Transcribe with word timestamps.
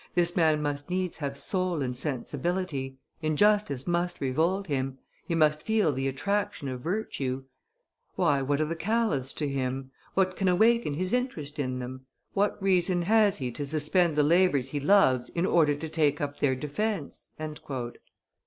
This 0.15 0.35
man 0.35 0.63
must 0.63 0.89
needs 0.89 1.17
have 1.17 1.37
soul 1.37 1.83
and 1.83 1.95
sensibility; 1.95 2.97
injustice 3.21 3.85
must 3.85 4.19
revolt 4.19 4.65
him; 4.65 4.97
he 5.27 5.35
must 5.35 5.61
feel 5.61 5.93
the 5.93 6.07
attraction 6.07 6.67
of 6.69 6.81
virtue. 6.81 7.43
Why, 8.15 8.41
what 8.41 8.59
are 8.59 8.65
the 8.65 8.75
Calas 8.75 9.31
to 9.33 9.47
him? 9.47 9.91
What 10.15 10.35
can 10.35 10.47
awaken 10.47 10.95
his 10.95 11.13
interest 11.13 11.59
in 11.59 11.77
them? 11.77 12.07
What 12.33 12.59
reason 12.59 13.03
has 13.03 13.37
he 13.37 13.51
to 13.51 13.63
suspend 13.63 14.15
the 14.15 14.23
labors 14.23 14.69
he 14.69 14.79
loves 14.79 15.29
in 15.29 15.45
order 15.45 15.75
to 15.75 15.87
take 15.87 16.19
up 16.19 16.39
their 16.39 16.55
defence?" 16.55 17.31